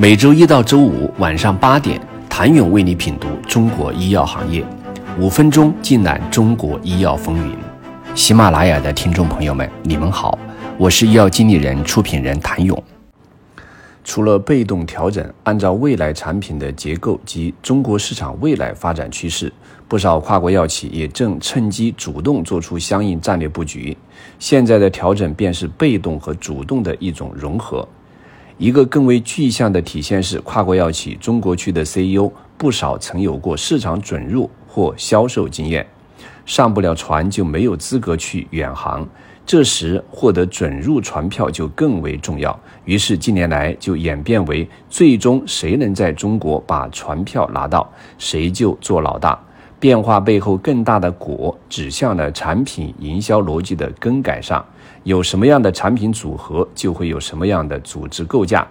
[0.00, 2.00] 每周一到周五晚上八点，
[2.30, 4.64] 谭勇为你品读中国医药行业，
[5.18, 7.56] 五分钟尽览中国医药风云。
[8.14, 10.38] 喜马拉雅的听众朋友们，你们好，
[10.78, 12.80] 我是医药经理人、出品人谭勇。
[14.04, 19.52] 除了被动调整，按照未来产品的结构及中国市场未来发展趋势，
[19.88, 23.96] 不少跨国药企也正趁机主动做出相应战略布局。
[24.38, 27.86] 现在的调整便是被动和主动的一种融合。
[28.58, 35.86] 一个更为具象的体现是，跨国药企中国区的 CEO 不少曾有过市场准入或销售经验，
[36.44, 39.08] 上不了船就没有资格去远航，
[39.46, 42.58] 这时获得准入船票就更为重要。
[42.84, 49.40] 于是近年来就演变为，最终谁能在中国把船票拿到，谁就做老大。
[49.80, 54.64] 变化背后更大的果指向了产品营销逻辑的更改上。
[55.04, 58.66] 有什么样的产品组合，就会有什么样的组织构架。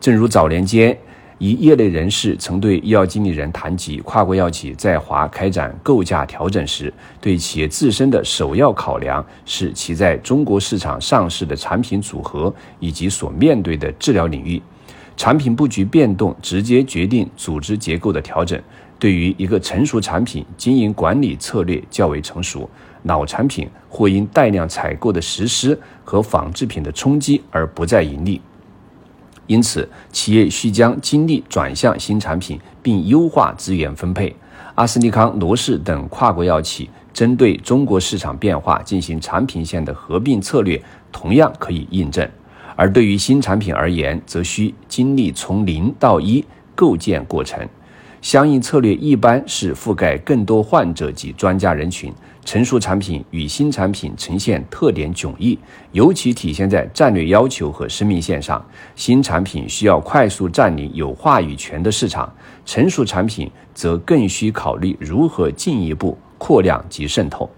[0.00, 0.96] 正如早年间，
[1.38, 14.60] 一业内人士曾对医药经理人谈及，跨国药企在华开展构架调整时，对企业自身的首要考量是其在中国市场上市的产品组合以及所面对的治疗领域。
[15.16, 18.60] 产品布局变动直接决定组织结构的调整。
[19.00, 22.70] 对于一个成熟产品，经营管理策略较为成熟。
[23.04, 28.38] 老产品或因带量采购的实施和仿制品的冲击而不再盈利，
[29.46, 34.36] 因此企业需将精力转向新产品，并优化资源分配。
[34.74, 40.78] 阿斯利康、罗氏等跨国药企针对中国市场变化进行产品线的合并策略，
[41.10, 42.28] 同样可以印证。
[42.76, 47.66] 而对于新产品而言，则需经历从零到一构建过程，
[48.22, 52.12] 相应策略一般是覆盖更多患者及专家人群。
[52.42, 55.58] 成熟产品与新产品呈现特点迥异，
[55.92, 58.64] 尤其体现在战略要求和生命线上。
[58.96, 62.32] 新产品需要快速占领有话语权的市场，
[62.64, 67.48] 成熟产品则更需考虑如何进一步扩量及渗透。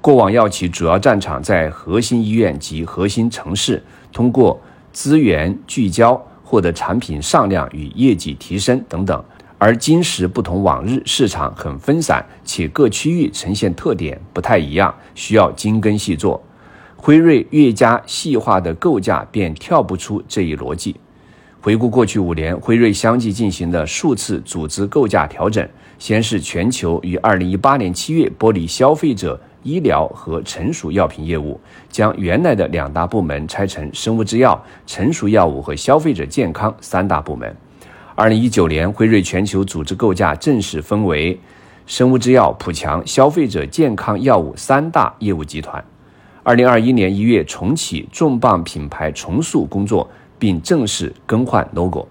[0.00, 4.58] 过往药企主要战场在核心医院及核心城市，通过
[4.90, 9.22] 资源聚焦获得产品上量与业绩提升等等。
[9.58, 16.42] 而今时不同往日，市场很分散，且各区域呈现特点不太一样，需要精耕细作。
[16.96, 20.96] 辉瑞越加细化的构架，便跳不出这一逻辑。
[21.60, 25.66] 回顾过去五年，辉瑞相继进行了数次组织构架调整。
[25.98, 37.56] 先是全球于二零一八年七月剥离消费者医疗和成熟药品业务，将原来的两大部门拆成生物制药、成熟药物和消费者健康三大部门。
[38.16, 41.36] 二零一九年，辉瑞全球组织构架正式分为
[41.84, 45.84] 生物制药、普强、消费者健康药物三大业务集团。
[46.44, 50.08] 二零二一年一月，重启重磅品牌重塑工作，
[50.38, 52.06] 并正式更换 logo。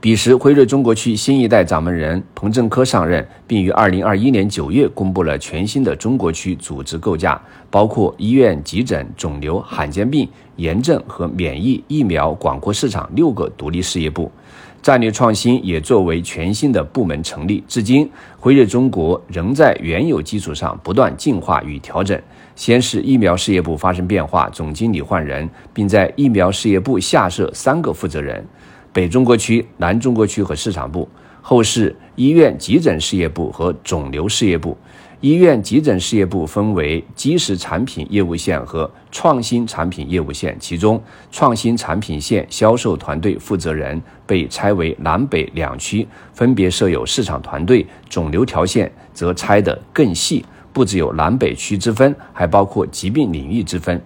[0.00, 7.38] 彼时，辉瑞中国区新一代掌门人彭正科上任，并于二零二一年九月公布了全新的中国区组织构架，
[7.68, 10.26] 包括医院、急诊、肿瘤、罕见病、
[10.56, 14.30] 炎症和免疫疫苗广阔市场六个独立事业部。
[14.80, 17.62] 战略创新也作为全新的部门成立。
[17.68, 18.08] 至今，
[18.38, 22.20] 辉瑞中国仍在原有基础上不断进化与调整。
[22.54, 28.44] 先是疫苗事业部发生变化，总经理换人，并在疫苗事业部下设三个负责人。
[28.92, 31.08] 北中国区、南中国区和市场部，
[31.42, 34.76] 后是医院急诊事业部和肿瘤事业部。
[35.20, 41.02] 医院急诊事业部分为基石产品业务线和创新产品业务线，其中
[41.32, 47.84] 创新产品线销售团队负责人被拆为南北两区，分别设有市场团队。
[48.08, 54.00] 肿瘤条线则拆得更细，不只有南北区之分，还包括疾病领域之分。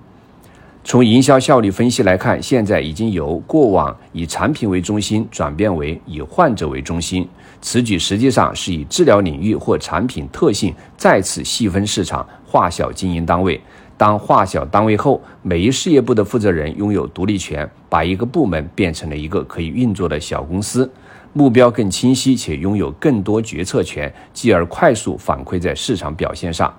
[0.85, 7.27] 从营销效率分析来看，现在已经由过往以产品为中心转变为以患者为中心。
[7.61, 13.61] 此举实际上是以治疗领域或产品特性再次细分市场，划小经营单位。
[13.97, 20.91] 当划小单位后，每一事业部的负责人拥有独立权，把一个部门变成了一个可以运作的小公司，
[21.33, 26.75] 目标更清晰，且拥有更多决策权，继而快速反馈在市场表现上。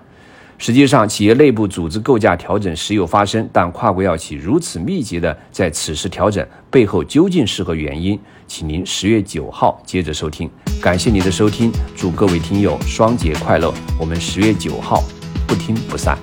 [0.58, 8.18] 实际上，企业内部组织构架调整时有发生，但跨国药企如此密集的在此时调整背后究竟是何原因？
[8.48, 10.50] 请您十月九号接着收听。
[10.82, 13.74] 感谢您的收听，祝各位听友双节快乐！
[14.00, 15.04] 我们十月九号
[15.48, 16.18] 不听不散。